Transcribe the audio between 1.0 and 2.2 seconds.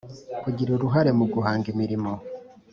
mu guhanga imirimo